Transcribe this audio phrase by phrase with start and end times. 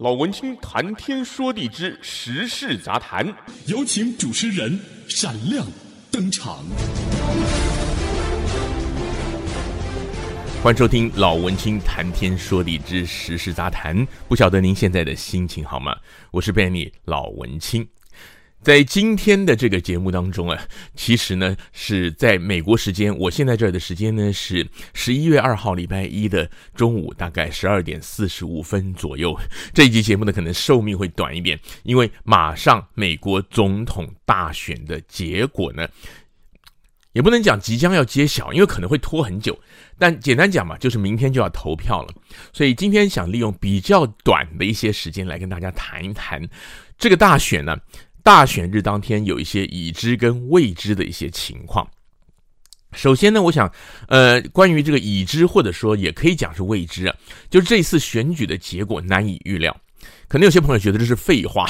[0.00, 3.22] 老文青谈天说地之时事杂谈，
[3.66, 5.62] 有请主持人闪亮
[6.10, 6.64] 登场。
[10.62, 13.94] 欢迎收听老文青谈天说地之时事杂谈。
[14.26, 15.94] 不晓得您现在的心情好吗？
[16.30, 17.86] 我是 Benny 老文青。
[18.62, 20.62] 在今天的这个节目当中啊，
[20.94, 29.34] 其实呢是在美国时间，我现在这儿的时间呢是十一月二号礼拜一的中午，大概十二点四十五分左右。
[29.72, 35.88] 这一集节目呢可能寿命会短一点，因为马上美国总统大选的结果呢，
[37.14, 39.58] 也不能讲即将要揭晓，因为可能会拖很久。
[39.98, 42.12] 但简单讲嘛，就是明天就要投票了。
[42.52, 46.46] 所以今天想利用比较短的一些时间来跟大家谈一谈
[46.98, 47.74] 这个大选呢。
[48.30, 51.90] 大选日当天有一些已知跟未知的一些情况。
[52.92, 53.68] 首先呢，我想，
[54.06, 57.16] 呃，关于这个已知或者说也可以讲是未知啊，
[57.50, 59.76] 就是这次选举的结果难以预料。
[60.30, 61.66] 可能有些朋友觉得这是废话，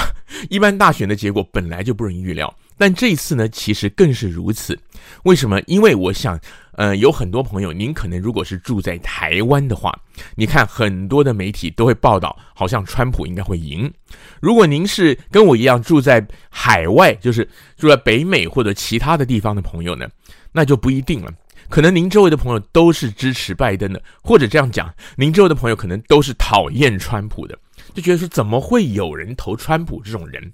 [0.50, 4.78] 一般大选的结果本来就不容易预料，但这一次呢，其实更是如此。
[5.24, 5.58] 为什么？
[5.66, 6.38] 因为我想。
[6.74, 9.92] 呃，有很多朋友，您可能如果是住在台湾的话，
[10.34, 13.92] 你看很多的媒体都会报道，好像川普应该会赢。
[14.40, 20.08] 如果您是跟我一样住在海外，就是住在北美或者其他的地方的朋友呢，
[20.52, 21.30] 那就不一定了。
[21.68, 27.58] 可能您周围的朋友都是支持拜登的，或者这样讲，您周围的朋友可能都是讨厌川普的，
[27.94, 30.52] 就觉得说怎么会有人投川普这种人？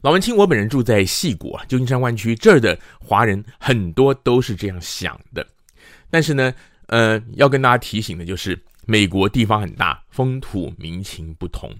[0.00, 5.46] 老文青，我本人住在矽谷，旧金山湾区这儿的华人很多都是这样想的。
[6.10, 6.52] 但是呢，
[6.86, 11.70] 呃，要跟大家提醒的就是，美国地方很大，风土民情不同。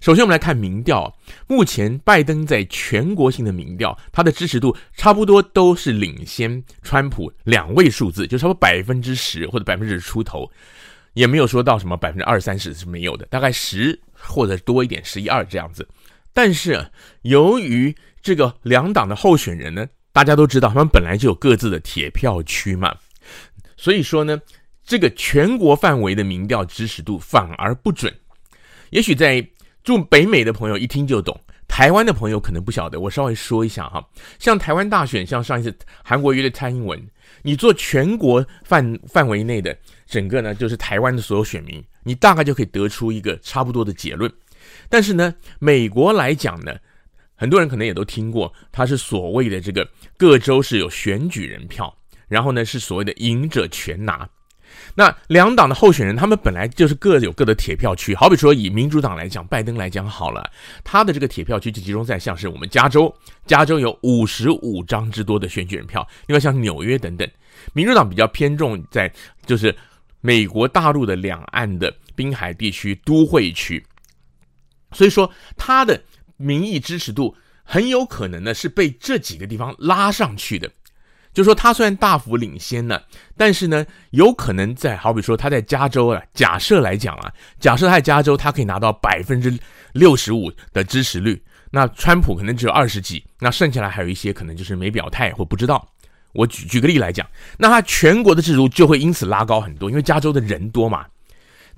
[0.00, 1.14] 首先，我们来看民调，
[1.46, 10.50] 目前拜登在全国性的民调，他的支持度差不多都是领先川普两位数字，就差不多百分之十或者百分之十出头，
[11.16, 15.88] 也没有说到什么百分之二三十是没有的，大概十或者多一点，十一二这样子。
[16.34, 16.86] 但是，
[17.22, 22.94] 由于这个两党的候选人呢，大家都知道，他们本来就有各自的铁票区嘛，
[23.78, 24.38] 所以说呢，
[24.84, 28.14] 这个全国范围的民调支持度反而不准。
[28.90, 29.42] 也许在
[29.82, 33.00] 住北美的朋友一听就懂，台湾的朋友可能不晓得。
[33.00, 34.06] 我稍微说一下哈，
[34.38, 35.74] 像台湾大选，像上一次
[36.04, 37.02] 韩国瑜的蔡英文，
[37.40, 39.74] 你做全国范范围内的
[40.06, 44.32] 整个呢，就是台湾的所有选民，你大概就可以得出一个差不多的结论。
[44.88, 46.74] 但是呢，美国来讲呢，
[47.34, 51.94] 很多人可能也都听过，它是所谓的这个各州是有选举人票，
[52.28, 54.28] 然后呢是所谓的赢者全拿。
[54.94, 60.50] 那两党的候选人他们本来就是各有各的铁票区，好比说以民主党来讲，拜登来讲好了，
[60.84, 63.14] 他的这个铁票区就集中在像是我们加州，
[63.46, 67.28] 加州有五十五张之多的选举人票，另外像纽约等等，
[67.72, 69.10] 民主党比较偏重在
[69.46, 69.74] 就是
[70.26, 73.86] 美国大陆的两岸的滨海地区都会区。
[74.90, 76.02] 所以说，他的
[76.36, 80.68] 民意支持度很有可能呢是被这几个地方拉上去的。
[81.32, 83.00] 就说，他虽然大幅领先呢，
[83.36, 89.56] 但是呢，有可能在好比说他在加州啊，假设来讲啊，假设他在加州，他可以拿到百分之
[89.92, 95.86] 六十五的支持率，那川普可能只有二十几，那剩下来还有一些可能就是没表态或不知道。
[96.36, 97.26] 我举举个例来讲，
[97.58, 101.06] 那他全国的制度就会因此拉高很多，因为加州的人多嘛。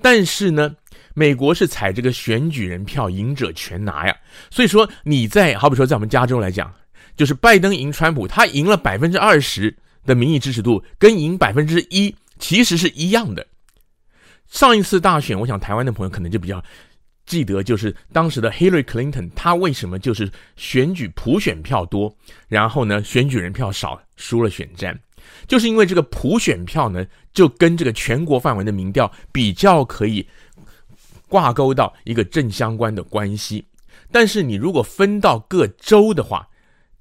[0.01, 0.75] 但是呢，
[1.15, 4.17] 美国是采这个选举人票，赢者全拿呀。
[4.51, 6.73] 所以说你在好比说在我们加州来讲，
[7.17, 13.47] 就是拜登赢川普，他赢了百分之二十的民意支持度，跟赢百分之一其实是一样的。
[14.49, 16.63] 上一次大选，我想台湾的朋友可能就比较
[17.29, 22.13] 记得，就是当时的 Hillary Clinton，他为什么就是选举普选票多，
[22.49, 24.99] 然后呢选举人票少，输了选战。
[25.47, 30.27] 就是因为这个普选票呢，就跟这个全国范围的民调比较可以
[31.29, 33.63] 挂钩到一个正相关的关系，
[34.11, 36.49] 但是你如果分到各州的话，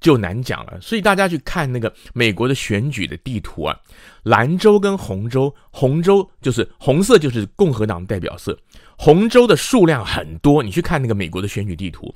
[0.01, 0.77] 就难讲了。
[0.81, 3.79] 所以大家去看那个美国的选举的地图啊，
[4.23, 8.59] 蓝州跟红州，红州就是红色就是共和党代表色，
[8.97, 10.61] 红州的数量很多。
[10.61, 12.13] 你去看那个美国的选举地图，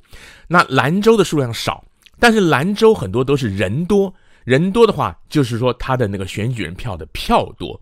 [0.48, 1.84] 那蓝州的数量少，
[2.18, 4.12] 但是蓝州很多都是人多。
[4.44, 7.80] 人多的话，就是说他的那个选举人票的票多，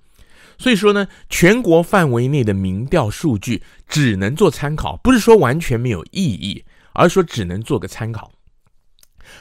[0.59, 6.63] 所以说呢，全国范围内的民调数据只能做参考，不是说完全没有意义，
[6.93, 8.31] 而是说只能做个参考。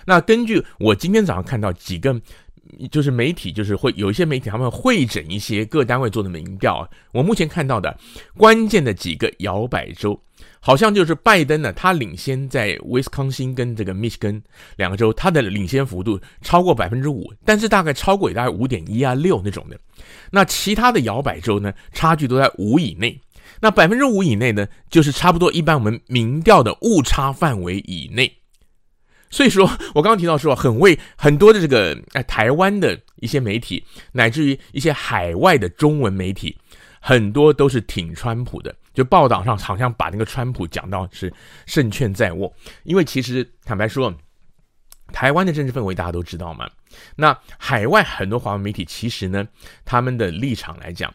[0.05, 2.21] 那根据我今天早上看到几个，
[2.91, 7.97] 就是媒体，就是会有一些媒体他们会诊一些各单位做的民调，我目前看到的
[8.37, 10.19] 关键的几个摇摆州。
[10.61, 14.41] 好像就是拜登呢，他领先在威斯康星跟这个密歇根
[14.75, 19.77] 两个州，他的领先幅度超过百分之五，但是大概超过也大概五点一啊六那种的。
[20.31, 23.19] 那其他的摇摆州呢，差距都在五以内。
[23.61, 28.38] 那百分之五以内呢，就是差不多一般我们民调的误差范围以内。
[29.29, 36.57] 所以说我刚刚提到说，很为很多的这个哎台湾的一些媒体，乃至于一些海外的中文媒体，
[36.99, 41.31] 很多都是挺川普的，就报道上好像把那个川普讲到是
[41.65, 42.51] 胜券在握。
[42.83, 44.13] 因为其实坦白说，
[45.13, 46.69] 台湾的政治氛围大家都知道嘛。
[47.15, 49.47] 那海外很多华文媒体其实呢，
[49.85, 51.13] 他们的立场来讲，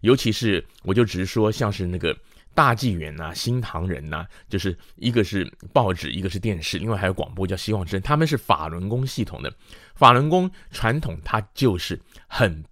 [0.00, 2.16] 尤其是我就只是说像是那个。
[2.54, 9.52] 大纪元呐、啊，新唐人呐、就是一个是报纸，一个是电视，另外还有广播叫希望之声，他们是法轮功系统的。
[9.94, 12.62] 法轮功传统，它就是很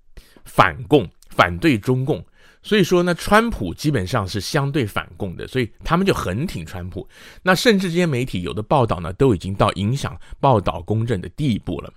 [0.44, 2.24] 反共，反对中共。
[2.62, 7.08] 所以说呢，川普基本上是相对反共的，所以他们就很挺川普。
[7.42, 11.92] 那甚至这些媒体有的报道呢，都已经到影响报道公正的地步了。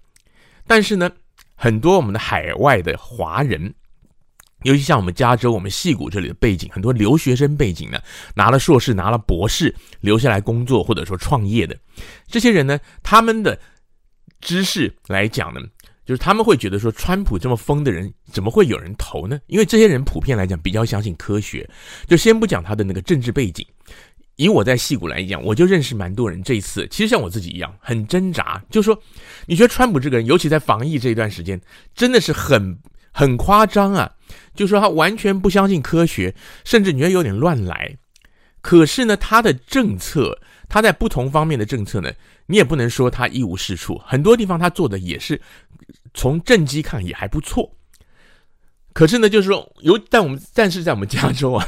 [0.65, 1.11] 但是呢，
[1.55, 3.73] 很多我们的海外的华人。
[4.63, 7.99] 尤其像我们加州、我们戏谷这里的背景，很多留学生背景呢，
[8.35, 11.77] 拿了硕士、拿了博士，留下来工作或者说创业的
[12.27, 13.59] 这些人呢，他们的
[14.41, 15.61] 知识来讲呢，
[16.05, 19.39] 就是他们会觉得说，川普这么疯的人，怎么会有人投呢？
[19.47, 21.69] 因为这些人普遍来讲比较相信科学。
[22.07, 23.65] 就先不讲他的那个政治背景，
[24.35, 26.43] 以我在戏谷来讲，我就认识蛮多人。
[26.43, 29.01] 这一次其实像我自己一样，很挣扎，就是说，
[29.45, 31.59] 你觉得川普这个人，尤其在防疫这一段时间，
[31.95, 32.77] 真的是很
[33.13, 34.11] 很夸张啊。
[34.55, 37.97] 就是说他完全不相信科学，甚至你觉得有点乱来。
[38.61, 40.39] 可是呢，他的政策，
[40.69, 42.11] 他在不同方面的政策呢，
[42.45, 43.99] 你也不能说他一无是处。
[44.05, 45.41] 很多地方他做的也是
[46.13, 47.75] 从政绩看也还不错。
[48.93, 51.67] 可是呢，就是说有，但我们但是在我们加州啊，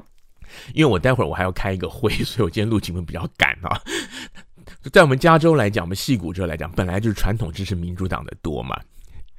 [0.74, 3.80] 因为我待会儿我还要开一个会，所以我今天录节目比较赶啊。
[4.92, 8.78] 在我们加州来讲，我们矽谷州来讲，本来就是传统支持民主党的多嘛。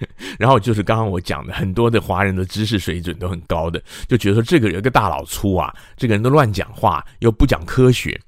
[0.39, 8.19] 然后就是刚刚我讲的，很多的华人的知识水准都很高的，就觉得说这个有个大老粗啊，这个人都乱讲话，又不讲科学，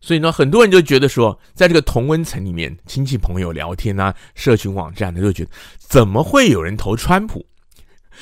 [0.00, 7.44] 所以呢，很多人就觉得说，在这个同温层里面，亲戚朋友聊天啊，社群网站呢，就觉得怎么会有人投川普？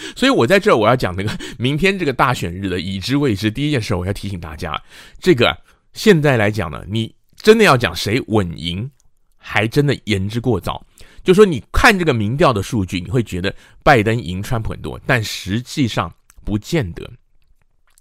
[0.16, 4.80] 所以我在这儿我要讲那个明天这个大选日的已知未知，第一件事我要提醒大家，
[5.20, 5.54] 这个
[5.92, 8.90] 现在来讲呢，你真的要讲谁稳赢，
[9.36, 10.82] 还真的言之过早。
[11.22, 16.12] 就说你看这个民调的数据，你会觉得拜登赢川普很多，但实际上
[16.44, 17.08] 不见得，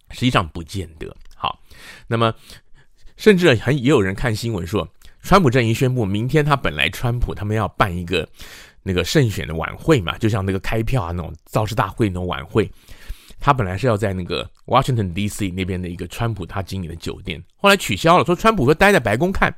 [0.10, 1.16] 实际上不见得。
[1.36, 1.60] 好，
[2.08, 2.34] 那么
[3.18, 4.88] 甚至还也有人看新闻说，
[5.22, 8.28] 川普阵营宣布明天他本来川普他们要办一个
[8.84, 12.70] 那个胜选的晚会嘛，就像那个开票啊那种造势大会那种晚会。
[13.42, 15.50] 他本来是要在那个 Washington D.C.
[15.50, 19.54] 那边的一个川普他经营的酒店，后来取消了，说川普说待在白宫看，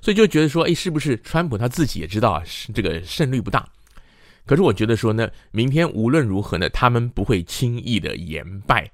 [0.00, 2.42] 所以就觉得说，哎，是不是川普他自己也知道啊，
[2.74, 3.66] 这个胜率不大？
[4.44, 8.88] 可是我觉得说呢，明天无论如何呢，他们不会轻易的言败。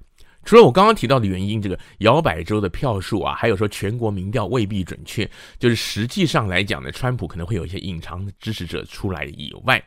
[0.45, 9.83] 除了我刚刚提到的原因，这个摇摆州的票数啊，还有说全国民调未必准确，就是实际上来讲呢，川普可能会有一些隐藏的支持者出来以外。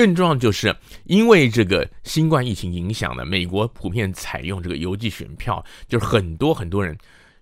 [0.00, 0.74] 更重要的就是，
[1.04, 6.96] 因为这个新冠疫情影响呢，美国普遍采用这个邮寄选票，就是很多很多人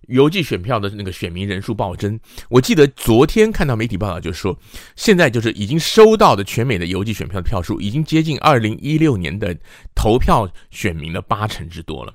[0.09, 2.19] 邮寄选票的那个选民人数暴增。
[2.49, 4.59] 我记得昨天看到媒体报道，就说
[4.97, 9.57] 现在就是已经收到的全美的邮寄选票的票数，已经接近二零一六年的
[9.95, 12.13] 投票选民的八成之多了。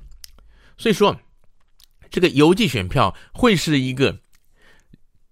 [0.76, 1.18] 所以说，
[2.10, 4.23] 这个邮寄选票会是一个。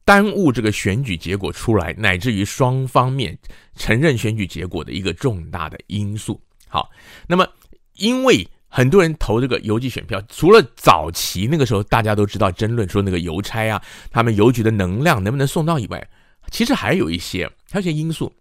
[0.04, 3.38] 耽误这个选举结果出来，乃至于双方面
[3.76, 6.40] 承认选举结果的一个重大的因素。
[6.68, 6.90] 好，
[7.28, 7.46] 那么
[7.94, 16.08] 因为很多人投这个邮寄选票，除了早期那个时候大家都知道争论说那个邮差啊，他们邮局的能量能不能送到以外，
[16.50, 18.32] 其实还有一些还有一些因素，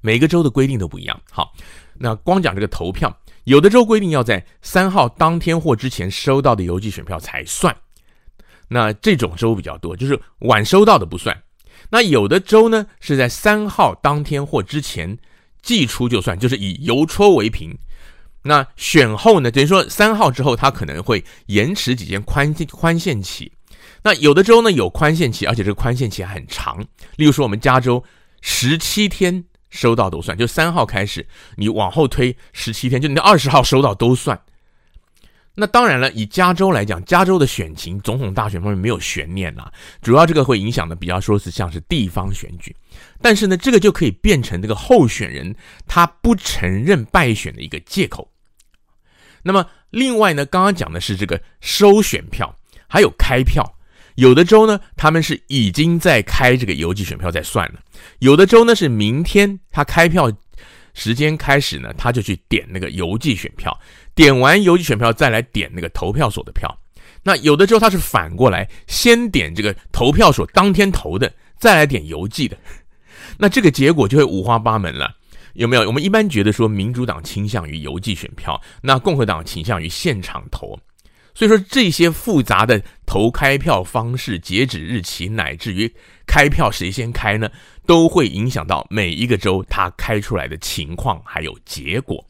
[0.00, 1.20] 每个州的规定都不一样。
[1.30, 1.52] 好，
[1.98, 7.76] 那光讲这个投票，有的州规定要在三号当天或之前收到的邮寄选票才算。
[8.68, 11.42] 那这种州比较多，就是晚收到的不算。
[11.90, 15.16] 那有的州呢，是在三号当天或之前
[15.62, 17.76] 寄出就算，就是以邮戳为凭。
[18.42, 23.52] 那选后呢，等于说三号之后，它可能会延迟几天宽宽限期。
[24.02, 26.80] 那有的州呢有宽限期，而且这个宽限期还很长。
[27.16, 28.02] 例如说我们加州
[28.40, 34.40] 十七天收到都算，就三号开始，你往后推十七天，就你二十号收到都算。
[35.58, 39.72] 那当然了，以加州来讲，加州的选情，总统大选方面没有悬念啦。
[40.02, 42.76] 主要这个会影响的比较说是像是地方选举，
[43.22, 48.30] 但是呢，这个就可以变成这个候选人他不承认败选的一个借口。
[49.42, 52.54] 那么另外呢，刚刚讲的是这个收选票，
[52.86, 53.64] 还有开票。
[54.16, 57.80] 有的州呢，他们是已经在开这个邮寄选票在算了；
[58.18, 60.30] 有的州呢是明天他开票
[60.94, 63.78] 时间开始呢，他就去点那个邮寄选票。
[64.16, 66.76] 点完邮寄选票再来点那个投票所的票。
[67.22, 72.56] 那有的州他是反过来，先点这个投票所当天投的，再来点邮寄的。
[73.38, 75.14] 那这个结果就会五花八门了，
[75.54, 75.86] 有没有？
[75.86, 80.78] 我们一般觉得说民主党倾向于邮寄选票，那共和党倾向于现场投。
[81.34, 85.92] 所以说这些复杂的投开票方式、截止日期，乃至于
[86.26, 87.50] 开票谁先开呢，
[87.84, 92.24] 都会影响到每一个州他开出来的情况还有结果。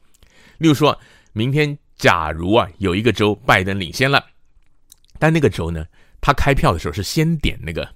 [0.59, 0.99] 例如说，
[1.37, 4.25] 明天假如啊有一个州拜登领先了。
[5.19, 5.85] 但那个州呢，
[6.19, 7.87] 他开票的时候是先点那个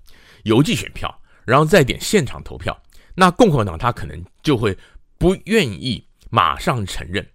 [0.43, 1.11] 邮寄选票，
[1.47, 2.79] 然后再点现场投票。
[3.15, 4.77] 那共和党他可能就会
[5.17, 7.27] 不愿意马上承认，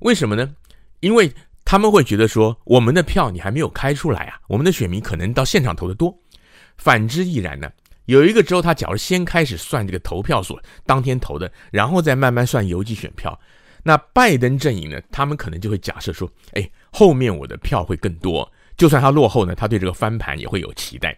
[0.00, 0.54] 为什么呢？
[1.00, 1.32] 因为
[1.64, 6.14] 他们会觉得说，我们的票你还没有开出来啊，我们的选民可能到现场投的多。
[6.76, 7.72] 反之亦然呢。
[8.04, 13.36] 有一个州，他假如先开始算这个投票所当天投的，然后再慢慢算邮寄选票，
[13.86, 18.50] 那拜登阵营呢，他们可能就会假设说，哎，后面我的票会更多。
[18.76, 21.16] 就算他落后呢，他对这个翻盘也会有期待。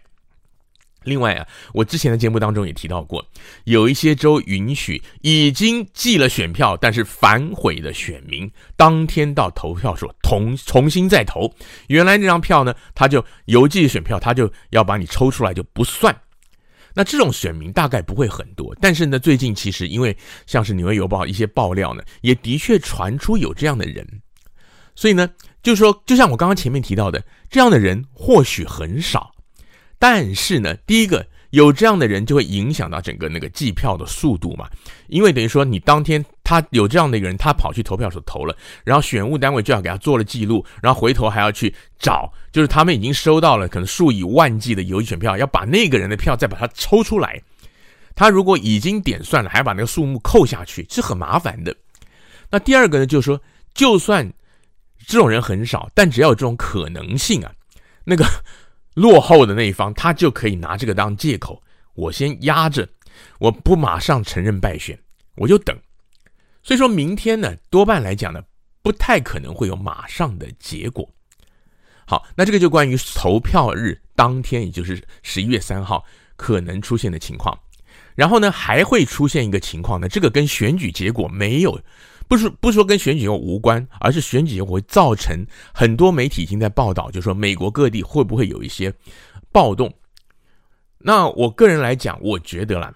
[1.03, 3.25] 另外啊，我之前的节目当中也提到过，
[3.63, 11.51] 有一些州允许已经寄了选票但是反悔的选民，当天到投票所重重新再投。
[11.87, 16.15] 原来那张票呢，他就邮寄选票，他就要把你抽出来就不算。
[16.93, 20.15] 那这种选民大概不会很多，但是呢，最近其实因为
[20.45, 24.07] 像是《纽约邮报》一些爆料呢，也的确传出有这样的人，
[24.95, 25.29] 所以呢。
[25.61, 29.29] 就是说，就像我刚刚前面提到的，这样的人或许很少，
[29.99, 34.69] 但是呢，第一个有这样的人就会影响到整个那个计票的速度嘛，
[35.09, 47.39] 因为等于说你当天他有这样的一个人，他跑去投票所投了，然后选务单位就要给他做了记录，然后回头还要去找，就是他们已经收到了可能数以万计的邮寄选票，要把那个人的票再把它抽出来，
[48.15, 51.75] 他如果已经点算了，还要把那个数目扣下去，是很麻烦的。
[52.49, 53.39] 那第二个呢，就是说，
[53.75, 54.27] 就算。
[55.07, 57.51] 这种人很少，但只要有这种可能性啊，
[58.03, 58.23] 那个
[58.93, 61.59] 落后的那一方他就可以拿这个当借口，
[61.95, 62.87] 我先压着，
[63.39, 64.99] 我不马上承认败选，
[65.35, 65.75] 我就等。
[66.69, 68.43] 所以说明天呢，多半来讲呢，
[68.83, 71.09] 不太可能会有马上的结果。
[72.05, 77.57] 好，那这个就关于投票日当天，也就是十一月三号可能出现的情况。
[78.13, 81.81] 然后呢，还会出现一个情况呢，这个跟选举结果没有。
[82.27, 88.93] 不是不是说跟选举结果无关，而是选举结果会造成很多媒体已经在报道，就说美国各地会不会有一些
[89.51, 89.91] 暴动？
[90.99, 92.93] 那我个人来讲，我觉得啦，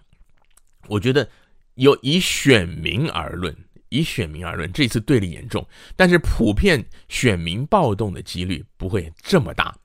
[0.89, 1.27] 我觉得
[1.75, 3.55] 有以选民而论，
[3.89, 9.75] 以选民而论，这次对立严重，但是普遍选民暴动的几率不会这么大。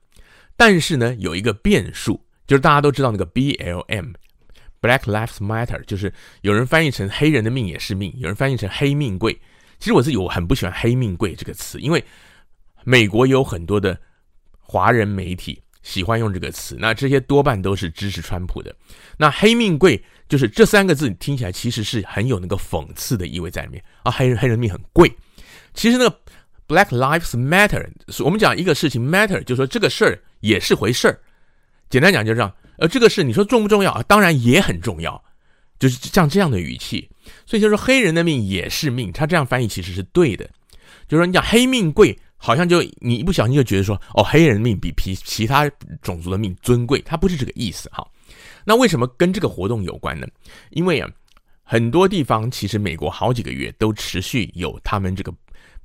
[0.55, 4.13] 但是呢，有一个变数，就是大家都知道那个 BLM。
[4.81, 9.37] Black Lives Matter 就是有人翻译成“黑人的命也是命”，有人翻译成“黑命贵”。
[9.77, 12.01] 其实我自己我很不喜欢“黑命贵”这个词，因为
[12.85, 13.99] 美国有很多的
[14.57, 18.75] 华人媒体喜欢用这个词，那这些多半都是支持川普的。
[19.17, 25.11] 那“黑命贵”就是这三个字听起来其实是很有那个讽刺的意味在里面啊，黑人黑人命很贵。
[25.73, 26.19] 其实那个
[26.67, 27.87] Black Lives Matter，
[28.23, 31.19] 我们讲一个事情 matter，就是说这个事儿也是回事儿。
[31.89, 32.53] 简单讲就是这样。
[32.77, 34.03] 而这个事你说重不重要啊？
[34.03, 35.21] 当然也很重要，
[35.79, 37.09] 就是像这样的语气，
[37.45, 40.45] 所以就说黑人的命也是命，他这样翻译其实是对的。
[41.07, 45.69] 就是说你讲黑命贵，好像就你一不小心就觉得说哦，黑人命比其其他
[46.01, 48.03] 种族的命尊贵，他不是这个意思哈。
[48.65, 50.25] 那为什么跟这个活动有关呢？
[50.71, 51.07] 因为啊，
[51.61, 55.31] 很多地方其实美国好几个月都持续有他们这个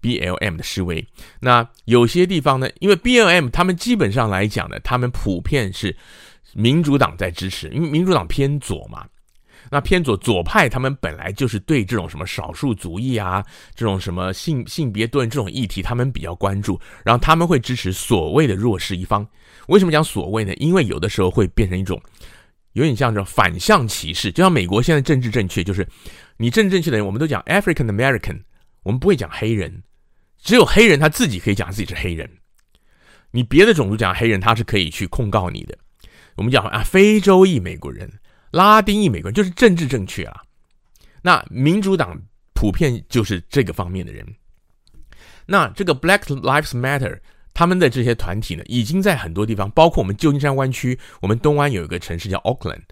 [0.00, 1.06] BLM 的示威。
[1.40, 5.94] 那有些地方呢，因为 BLM 他们基本上来讲呢，他们普遍是。
[6.56, 9.04] 民主党在支持，因为民主党偏左嘛，
[9.75, 19.26] 那偏左左派他们本来就是对这种什么少数族裔啊，这种什么性性别盾这种议题，他们比较关注，然后他们会支持所谓的弱势一方。
[19.66, 20.54] 为什么讲所谓呢？
[20.59, 22.00] 因为有的时候会变成一种
[22.75, 25.85] 有点像这种反向歧视，就像美国现在政治正确，就是
[26.37, 28.43] 你政治正确的人，我们都讲 African American，
[28.85, 29.83] 我们不会讲黑人，
[30.40, 32.31] 只有黑人他自己可以讲自己是黑人，
[33.33, 35.76] 你别的种族讲黑人，他是可以去控告你的。
[36.37, 38.09] 我们讲啊，非洲裔美国人、
[38.54, 40.42] 拉丁裔美国人，就是政治正确啊。
[41.20, 42.16] 那民主党
[42.54, 44.25] 普遍就是这个方面的人。
[45.46, 47.18] 那这个 Black Lives Matter
[47.52, 52.82] 他们的这些团体呢，已经在很多地方，包括我们旧金山湾区，我们东湾有一个城市叫 Oakland。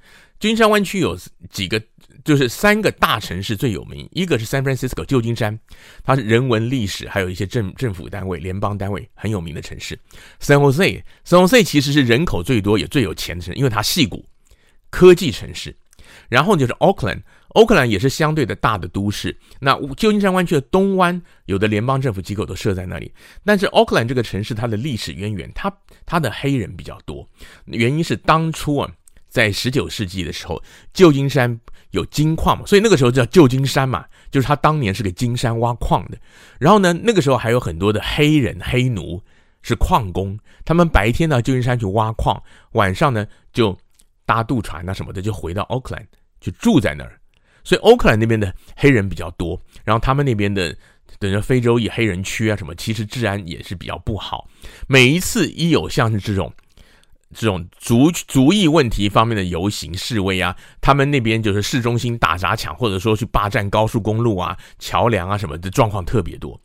[0.40, 1.16] 旧金山湾区有
[1.50, 1.80] 几个，
[2.24, 5.56] 就是三个大城市最有名，一个是 San Francisco 旧金山，
[6.02, 9.96] 它是人文历史，还有一些政政府单位、联邦单位很有名的城市。
[10.40, 14.24] San Jose，San Jose 其实是人口最多也最有钱的城市，因为它矽谷
[14.92, 15.74] 科技城市。
[16.28, 19.34] 然后就是 Oakland，Oakland 也是相对的大的都市。
[19.60, 23.10] 那旧金山湾区的东湾，有的联邦政府机构都设在那里。
[23.44, 25.72] 但是 Oakland 这个城市，它的历史渊源，它
[26.04, 27.26] 它的黑人比较多。
[27.64, 28.90] 原因是当初啊，
[29.28, 31.58] 在十九世纪的时候，旧金山
[31.92, 36.18] 有金矿嘛，所以那个时候叫旧金山嘛，就是他当年是个金山挖矿的。
[36.58, 39.22] 然后呢，那个时候还有很多的黑人黑奴
[39.62, 43.76] 是矿工，他们白天到旧金山去挖矿，晚上呢就
[44.24, 46.06] 搭渡船啊什么的，就回到 Oakland
[46.40, 47.20] 就住在那儿。
[47.64, 50.76] 所以 Oakland 那边的黑人比较多，然后他们那边的
[51.18, 54.48] 等于非洲裔黑人区啊什么，其实治安也是比较不好。
[54.86, 56.52] 每一次一有像是这种。
[57.34, 66.60] 这种族族裔问题方面的游行示威啊，他们那边就是市中心打砸抢，或者说去霸占高速公路啊、桥梁啊什么的状况特别多。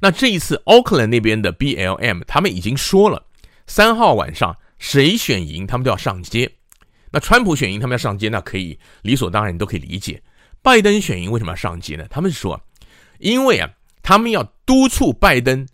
[0.00, 3.24] 那这一次，Oakland 那边的 BLM 他们已经说了，
[3.68, 6.50] 三号晚上谁选赢，他们都要上街。
[7.10, 10.22] 那川普选赢，他们要上街，那可以理所当然，你都可以理解。
[10.62, 12.06] 拜登选赢为什么要上街呢？
[12.10, 12.60] 他们说，
[13.18, 13.70] 因为啊，
[14.02, 15.66] 他们要督促拜登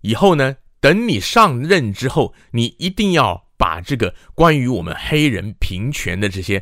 [0.00, 3.44] 以后呢，等你上任之后，你一定要。
[3.58, 6.60] 把这个关于我们黑人平权的这些，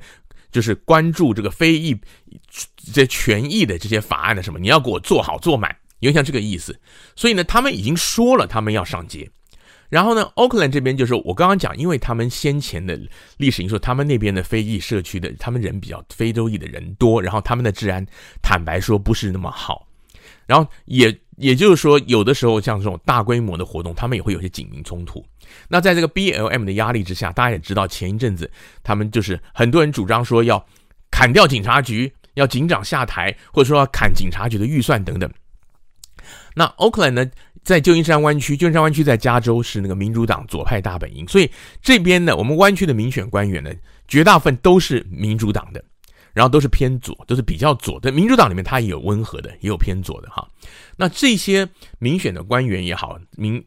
[0.52, 1.98] 就是关注这个非裔
[2.92, 6.78] 这权益的这些法案的什么，你要给我做好做满，有点像这个意思。
[7.16, 9.30] 所以呢，他们已经说了，他们要上街。
[9.90, 12.98] 然后呢，Oakland 这边就是我刚刚讲，因为他们先前的
[13.36, 18.06] 历史因素，他们那边的非裔社区的，他们人比较非洲裔的人多，然后他们的治安
[18.40, 19.86] 坦白说不是那么好。
[20.46, 25.24] 然后也也就是说，有的时候像这种大规模的活动，他们也会有些警民冲突。
[25.68, 28.50] 那在这个 BLM 的压力之下，大家也知道，前一阵子
[28.82, 30.64] 他们就是很多人主张说要
[31.10, 35.28] 砍掉警察局，要警长下台，或者说要砍警察局的预算等等。
[36.54, 37.30] 那 Oakland 呢，
[37.62, 41.50] 在旧金山湾区，旧金山湾区在加州是那个民主党左派大本营，所以
[41.82, 43.72] 这边呢，我们湾区的民选官员呢，
[44.08, 45.84] 绝大部分都是民主党的，
[46.32, 48.10] 然后都是偏左，都是比较左的。
[48.10, 50.48] 民主党里面，它也有温和的，也有偏左的哈。
[50.96, 53.62] 那这些民选的官员也好，民。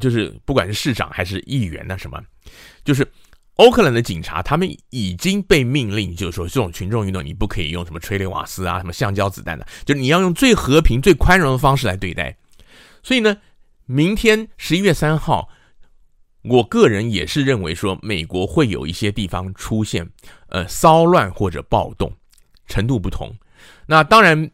[0.00, 2.20] 就是不管是市长还是议员那，什么，
[2.84, 3.06] 就是
[3.54, 12.36] 欧克兰的警察，他们已经被命令，就是说这种群众运动，你不可以用什么催泪瓦斯啊，什么橡胶子弹的，就是你要用最和平、最宽容的方式来对待。
[13.04, 13.36] 所以呢，
[13.86, 15.48] 明天十一月三号，
[16.42, 20.04] 我个人也是认为说，美国会有一些地方出现
[20.48, 22.12] 呃骚乱或者暴动，
[22.66, 23.32] 程度不同。
[23.86, 24.50] 那当然，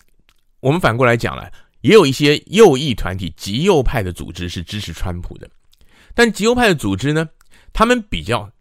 [0.60, 1.50] 我们反过来讲了。
[1.82, 5.48] 也有一些右翼团体、极右派的组织是支持川普的，
[6.12, 7.26] 但极右派的组织呢，
[7.72, 8.52] 他们比较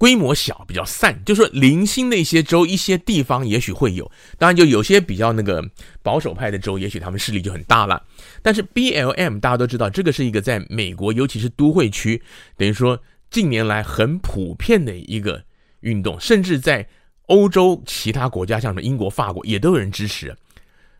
[0.00, 5.62] 规模小，比较散，就是说零星的一些州、一些地方也许会有，当然就有些比较那个
[6.02, 8.02] 保守派的州，也许他们势力就很大了。
[8.40, 12.22] 但是 BLM 大家都知道，这个是一个在美国，尤其是都会区，
[12.56, 12.98] 等于说
[13.30, 15.44] 近年来很普遍的一个
[15.80, 16.88] 运动，甚至在
[17.26, 20.34] 欧洲其他国家，像什么英国、法国，也都有人支持。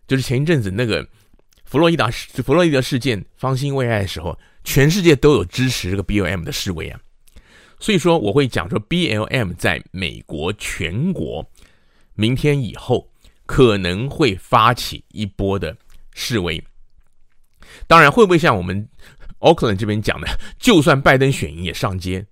[0.07, 1.09] 就是前一阵子那个。
[1.65, 6.99] 弗洛伊达弗洛伊德事件方兴未艾的时候，全世界都有支持这个 BLM 的示威啊，
[7.81, 11.45] 所以说我会讲说 BLM 在美国全国
[12.15, 13.11] 明天以后
[13.47, 15.77] 可能会发起一波的
[16.13, 16.63] 示威，
[17.89, 18.89] 当然会不会像我们
[19.41, 22.25] Oakland 这边讲的，就算拜登选赢也上街？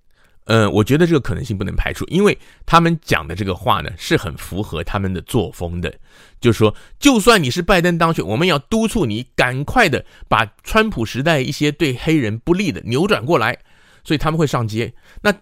[0.45, 2.35] 嗯、我觉得这个可能性不能排除，因为
[2.65, 5.93] 他们讲的这个话呢，是很符合他们的作风的。
[6.41, 13.59] 就是说，就算你是拜登当选，我们要督促你赶快的把川普时代一些对黑人不利的扭转过来，
[14.03, 14.93] 所以他们会上街。
[15.21, 15.33] 那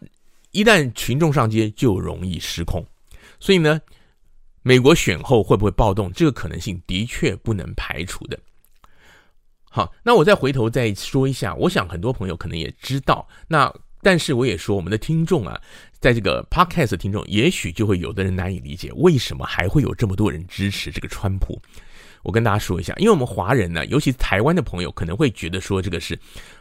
[0.51, 2.85] 一旦群众上街，就容易失控。
[3.39, 3.79] 所以呢，
[4.61, 8.39] 美国选后会不会暴动，这个可能性的确不能排除的。
[9.69, 13.73] 好，那我再回头再说一下，我想很多朋友可能也知道，那。
[14.03, 15.59] 但是我也说，我们的听众啊，
[15.99, 21.59] 在这个 podcast 听众，也许就会有的人难以理解，为什么还会有这么多人支持这个川普？
[22.21, 26.17] 我跟大家说一下，因为我们华人呢，尤其台湾的朋友，可能会觉得说这个是，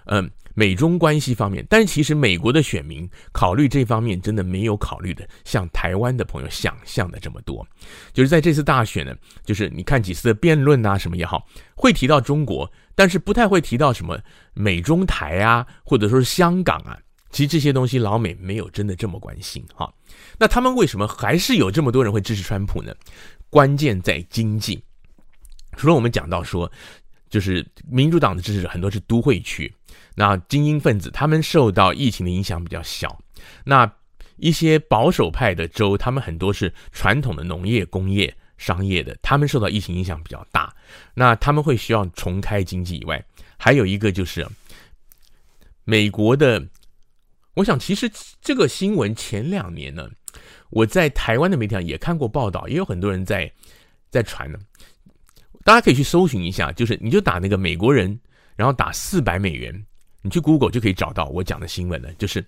[0.07, 1.65] 嗯、美中关系方面。
[1.69, 7.65] 但是其实美国的选民考虑这方面，真的没有考虑的像台湾的朋友想象的这么多。
[8.15, 9.15] 就是在这次大选呢，
[9.45, 14.19] 就是你看几次的辩论啊，什么也好，会提到中国，但是不太会提到什么
[14.55, 16.99] 美中台啊，或者说是香港啊。
[17.31, 19.93] 其实这些东西老美没有真的这么关心哈，
[20.39, 22.95] 那他们为什么还是有这么多人会支持川普呢？
[23.51, 24.83] 关键在经济。
[25.77, 26.71] 除了我们讲到说，
[27.29, 29.71] 就是民主党的支持者很多是都会区，
[30.17, 33.23] 那精英分子他们受到疫情的影响比较小。
[33.65, 33.91] 那
[34.37, 40.75] 一些保守派的州，他们很多是传统的农业、工业、商业的，他们受到疫情影响比较大。
[41.15, 43.25] 那他们会需要重开经济以外，
[43.57, 44.45] 还有一个就是
[45.85, 46.67] 美国的。
[47.55, 48.11] 我想，其实
[48.43, 50.07] 这个新闻前两年呢，
[50.69, 53.51] 我在台湾的媒体上也看过报道，也有很多人在
[54.11, 54.59] 在传呢。
[55.65, 58.21] 大家可以去搜寻一下，就是你就打那个美国人，
[58.57, 59.87] 然后打四百美元，
[60.27, 62.13] 你去 Google 就可以找到我讲的新闻了。
[62.15, 62.45] 就是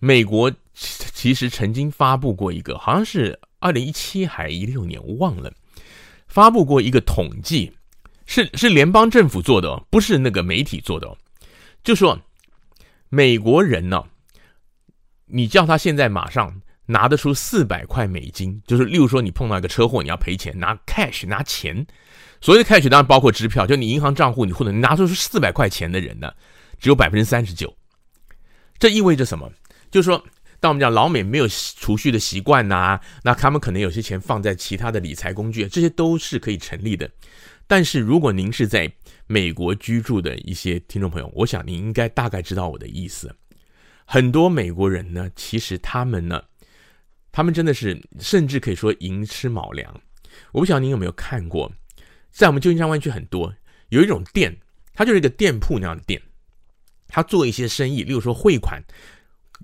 [0.00, 5.52] 美国其实曾经发布过一个，好像是二零一七还一六年，我忘了，
[6.26, 7.72] 发布过一个统计，
[8.26, 11.16] 是是联邦政府做的，不是那个媒体做的，
[11.84, 12.18] 就说
[13.08, 14.02] 美国人呢，
[15.26, 16.62] 你叫他现在马上。
[16.88, 21.84] 拿得出四百块美金，就是例如说你碰到一个车祸，你要赔钱，拿 cash 拿钱，
[22.40, 26.32] 所谓的 cash 当然包括支票，就你银行账户你或者你拿出是四百块钱的人呢，
[26.78, 27.76] 只有百分之三十九。
[28.78, 29.50] 这意味着什么？
[29.90, 30.24] 就是说，
[30.60, 37.10] 当我们讲老美没有储蓄的习惯呐、那他们可能有些钱放在其他的理财工具，这些都是可以成立的。
[37.66, 38.92] 但是如果您是在
[39.26, 43.34] 美国居住的一些听众朋友，我想您应该大概知道我的意思。
[44.04, 46.42] 很多美国人呢，其实他们呢。
[47.32, 50.00] 他们真的是，甚至可以说寅吃卯粮。
[50.52, 51.70] 我不晓得您有没有看过，
[52.30, 53.54] 在我们旧金山湾区很多
[53.90, 54.56] 有一种店，
[54.94, 56.22] 它就是一个店铺那样的店，
[57.08, 58.82] 他做一些生意，例如说汇款，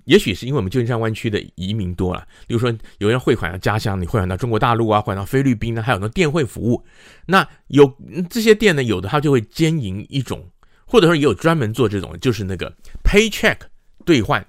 [0.05, 6.83] 也许是因为我们旧金山湾区的移民多了，例如说有人汇款到家乡，你汇款到中国大陆啊，汇款到菲律宾呢，还有那电汇服务。
[7.25, 7.95] 那有
[8.29, 10.49] 这些店呢，有的他就会兼营一种，
[10.85, 13.57] 或者说也有专门做这种，就是那个 paycheck
[14.03, 14.45] 兑换，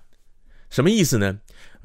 [0.71, 1.39] 什么意思呢？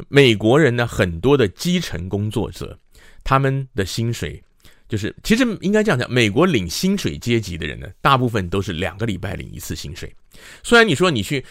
[0.08, 2.80] 美国人呢，很多的基层工作者，
[3.24, 4.41] 他们的薪水
[4.89, 10.12] 就是，其实应该这样讲，美国领薪水阶级的人呢，大部分都是两个礼拜领一次薪水。
[10.63, 11.45] 虽然你说你去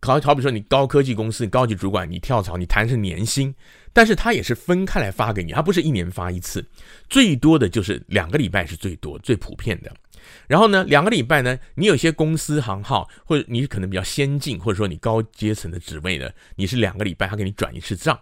[0.00, 3.54] 考，好比说你高科技公司高级主管，你跳槽，你谈是年薪，
[3.92, 6.64] 但是他也是分开来发给你，他不是一年发一次，
[7.10, 9.92] 最多的就是两个礼拜是最多最普遍的。
[10.46, 18.18] 然后呢，两个礼拜呢，你有些公司行号，或者你可能比较先进，或者说你高阶层的职位呢，你是两个礼拜他给你转一次账。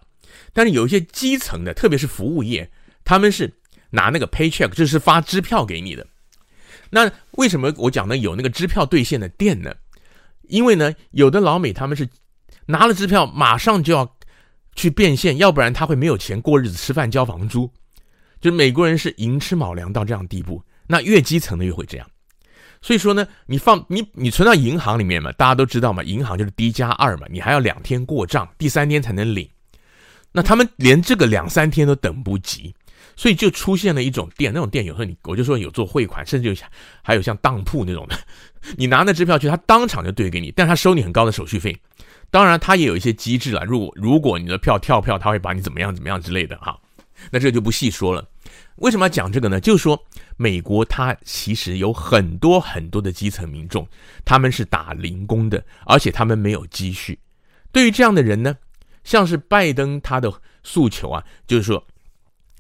[0.53, 2.69] 但是有一些基层的，特别是服务业，
[3.05, 3.53] 他们是
[3.91, 6.07] 拿那个 paycheck，这是发支票给你的。
[6.91, 8.17] 那为什么我讲呢？
[8.17, 9.75] 有那个支票兑现的店呢？
[10.49, 12.09] 因为呢，有的老美他们是
[12.67, 14.17] 拿了支票马上就要
[14.75, 17.71] 去变现，要不然他会没有钱过日子、吃饭、交房租。
[18.41, 20.63] 就美国人是寅吃卯粮到这样地步。
[20.87, 22.07] 那越基层的越会这样。
[22.81, 29.47] 所以说呢，你放你你存到银行里面嘛，大家都知道嘛，银行就是 D 加二嘛，你还要两天过账，第三天才能领。
[30.31, 32.73] 那他们连这个两三天都等不及，
[33.19, 36.55] 所以就出现了一种店，那种店有时候你我就说有做汇款，甚至有
[37.03, 38.17] 还有像当铺那种的，
[38.77, 41.77] 你拿那支票去，他当场就兑给你，但是他收你很高的手续费。
[42.31, 46.79] 当然他也有一些机制了，如果如果你的票跳票，他会把你怎么样怎么样之类的哈。
[47.33, 48.25] 那这就不细说了。
[48.77, 49.61] 为什么要讲这个呢？
[49.61, 50.01] 就是说，
[50.37, 53.85] 美国它其实有很多很多的基层民众，
[54.25, 57.19] 他们是打零工的，而且他们没有积蓄。
[57.73, 58.57] 对于这样的人呢，
[59.03, 61.85] 像是拜登他的诉求啊，就是说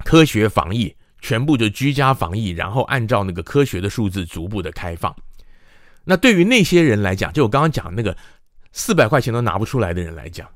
[0.05, 5.15] 科学防疫，全部就居家防疫，然后按照那个科学的数字逐步的开放。
[6.05, 8.17] 那对于那些人来讲，就我刚刚讲那个
[8.73, 10.49] 四百块钱都拿不出来的人来讲，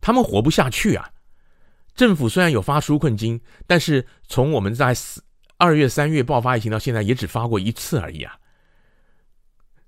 [0.00, 1.10] 他们活不下去啊。
[1.94, 4.96] 政府虽然有发纾困金，但是从我们在
[5.58, 8.36] 二月、三月爆发疫情到现在，也只发过一次而已啊。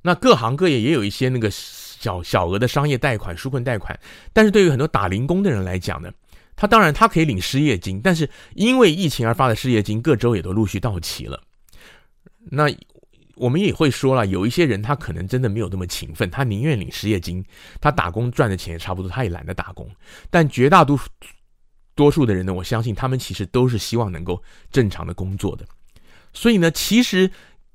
[0.03, 3.99] 那各行各业也有一些那个小小额的商业贷款、纾困贷款，
[4.33, 6.13] 但是对于很多打零工的人来讲呢，
[6.57, 11.41] 他当然他可以领失业金，但是因为疫情而发的失业金，各州也都陆续到期了。
[12.51, 12.65] 那
[13.37, 17.45] 我们也会说了，有一些人他可能真的没有那么勤奋，他宁愿领失业金，
[17.81, 19.89] 他打工赚的钱也差不多，他也懒得打工。
[20.31, 21.09] 但绝大多数。
[21.95, 25.65] 多数的人呢，我相信他们其实都是希望能够正常的工作的，
[26.35, 27.31] 所以呢，其实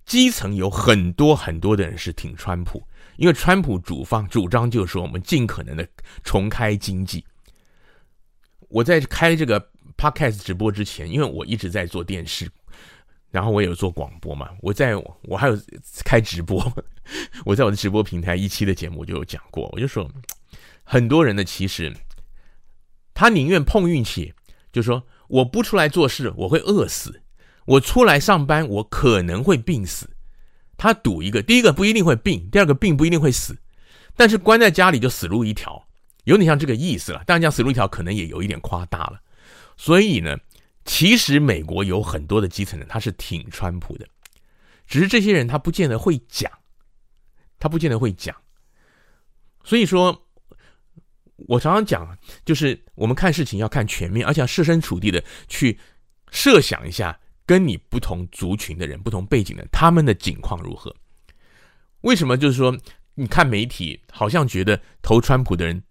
[0.06, 2.84] 基层有很多很多的人是挺川普，
[3.18, 5.88] 因为川普主方主张就是说我们尽可能的
[6.24, 7.26] 重开经济。
[8.72, 12.50] 我在开这个 podcast 直播之前，因为我一直在做电视，
[13.30, 15.60] 然后我也有做广播嘛，我在我还有
[16.04, 16.72] 开直播，
[17.46, 20.10] 我在我的直播平台一期的节目就有讲过，我就说
[20.84, 21.94] 很多人呢其实。
[23.14, 24.34] 他宁愿碰运气，
[24.72, 27.12] 就说我不出来做事，我会饿死；
[27.66, 30.10] 我出来上班，我可能会病死。
[30.78, 33.56] 他赌一个，第一个不一定会病，第二个病不一定会死，
[34.16, 35.88] 但是关在家里就死路一条，
[36.24, 37.24] 有点像这个意思了。
[37.26, 39.22] 当然讲死路一条可能也有一点夸大了。
[39.78, 40.38] 所以呢，
[40.86, 44.08] 其实美国有很多的基层人，他是挺川普的，
[44.86, 46.52] 只是这些人他不见得会讲，
[47.60, 48.36] 他不见得会讲。
[49.64, 50.28] 所以说。
[51.48, 55.76] 我常常讲，就是我们看事情要看全面，而且要设身处地的去
[56.30, 60.96] 设想一下，跟你不同族群的人、不同背景的他们的境况如何。
[62.02, 62.38] 为什么？
[62.38, 62.78] 就是说，
[63.16, 65.82] 你看媒体好像觉得投川普的人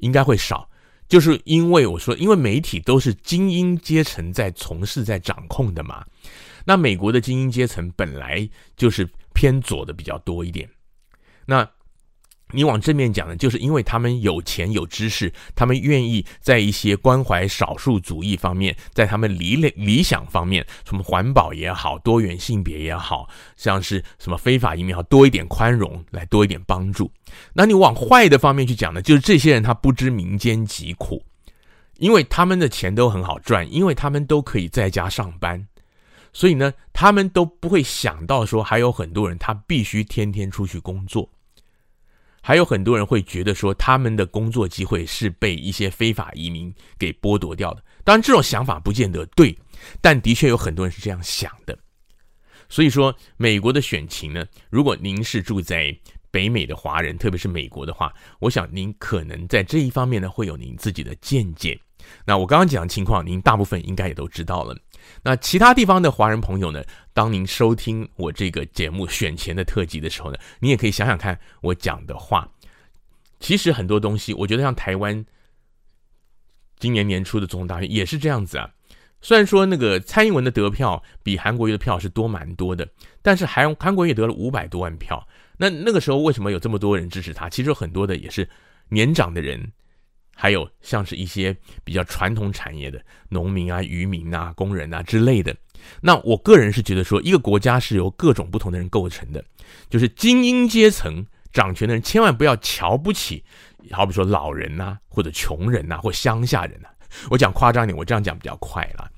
[0.00, 0.68] 应该会少，
[1.08, 6.04] 就是因为我说，因为媒体都是精英阶层在从事、在掌控的嘛。
[6.64, 10.68] 那美国的精英阶层本来就是偏左的比较多一点。
[11.46, 11.68] 那
[12.52, 27.10] 你往正面讲呢，就是因为他们有钱有知识，他们愿意在一些关怀少数主义方面，在他们理理想方面，什么环保也好，多元性别也好，像是什么非法移民，多一点宽容，来多一点帮助。
[27.52, 31.22] 那你往坏的方面去讲呢，就是这些人他不知民间疾苦，
[31.98, 35.66] 因为他们的钱都很好赚，因为他们都可以在家上班，
[36.32, 41.28] 所以呢，他们都不会想到说还有很多人他必须天天出去工作。
[42.40, 47.82] 还有很多人会觉得说，他们的工作机会是被一些非法移民给剥夺掉的。
[48.04, 49.56] 当然，这种想法不见得对，
[50.00, 51.78] 但的确有很多人是这样想的。
[52.70, 55.94] 所以说，美国的选情呢，如果您是住在
[56.30, 61.78] 北美的华人，特别是美国的话，我想您可能在这一方面呢，会有您自己的见解。
[62.24, 64.74] 那我刚刚讲的情况，您大部分应该也都知道了。
[65.22, 66.82] 那其他地方的华人朋友呢，
[67.12, 72.48] 当您收听我这个节目选前的特辑的时候呢，你也可以想想看我讲的话。
[73.40, 75.24] 其实很多东西，我觉得像台湾
[76.78, 78.68] 今年年初的总统大选也是这样子啊。
[79.20, 82.88] 虽然说那个蔡英文的得票比韩国瑜的票是多蛮多的，
[83.22, 85.26] 但是韩韩国瑜得了五百多万票。
[85.56, 87.48] 那那个时候为什么有这么多人支持他？
[87.48, 88.48] 其实有很多的也是
[88.88, 89.72] 年长的人。
[90.40, 95.52] 还有像是一些比较传统产业的农民啊、渔民啊、工人啊之类的。
[96.00, 99.44] 那我个人是觉得说，一个国家是由各种不同的人构成的，
[99.90, 103.42] 就是精英阶层掌权的人，千万不要瞧不起，
[103.90, 106.94] 好比说老人呐、啊，或者穷人呐、啊，或乡下人呐、啊。
[107.30, 109.10] 我讲夸张一点，我这样讲比较快啦。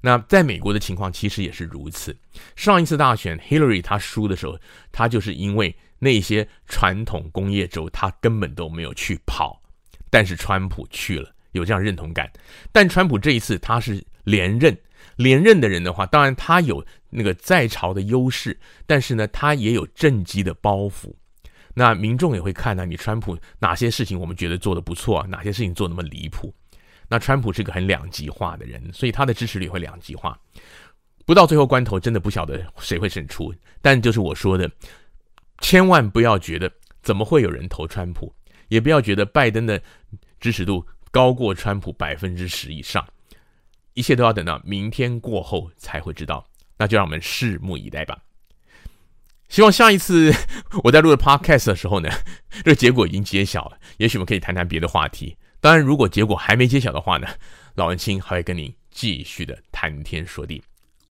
[0.00, 2.16] 那在美国的情况其实也是如此。
[2.54, 4.56] 上一次大选，Hillary 他输的时候，
[4.92, 9.60] 他就是因为那些传统工业州，他根本都没有去跑。
[10.10, 12.30] 但是川普去了，有这样认同感。
[12.72, 14.76] 但川普这一次他是连任，
[15.16, 21.14] 连任的人的话，当然他有那个在朝的优势，但是呢，他也有政绩的包袱。
[21.74, 26.52] 那民众也会看到你川普哪些事情我们觉得做的不错，哪些事情做那么离谱。
[27.08, 30.38] 那川普是个很两极化的人，所以他的支持率会两极化。
[31.24, 33.54] 不到最后关头，真的不晓得谁会胜出。
[33.80, 34.70] 但就是我说的，
[35.60, 36.70] 千万不要觉得
[37.02, 38.34] 怎么会有人投川普。
[38.68, 39.80] 也不要觉得拜登的
[40.40, 43.06] 支持度高过川普百分之十以上，
[43.94, 46.46] 一切都要等到明天过后才会知道。
[46.76, 48.16] 那就让我们拭目以待吧。
[49.48, 50.32] 希望下一次
[50.84, 52.08] 我在录的 podcast 的时候呢，
[52.62, 55.36] 这个结果已经揭晓了，也许我们可以谈谈别的话题。
[55.60, 57.26] 当然，如果结果还没揭晓的话呢，
[57.74, 60.62] 老文青还会跟您继续的谈天说地。